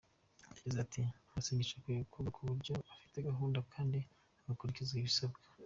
[0.55, 3.99] Yagize ati “Amasengesho akwiye gukorwa mu buryo bufite gahunda kandi
[4.39, 5.39] hagakurikizwa ibisabwa.